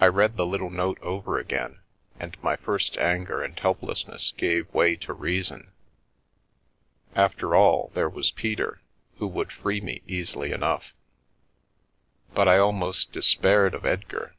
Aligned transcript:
I 0.00 0.06
read 0.06 0.38
the 0.38 0.46
little 0.46 0.70
note 0.70 0.98
over 1.02 1.38
again, 1.38 1.80
and 2.18 2.42
my 2.42 2.56
first 2.56 2.96
anger 2.96 3.42
and 3.42 3.58
helplessness 3.60 4.32
gave 4.38 4.72
way 4.72 4.96
to 4.96 5.12
reason. 5.12 5.72
After 7.14 7.54
all, 7.54 7.90
there 7.92 8.08
was 8.08 8.30
Peter, 8.30 8.80
who 9.18 9.26
would 9.26 9.52
free 9.52 9.82
me 9.82 10.00
easily 10.06 10.52
enough. 10.52 10.94
But 12.32 12.48
I 12.48 12.56
almost 12.56 13.12
despaired 13.12 13.74
of 13.74 13.84
Edgar. 13.84 14.36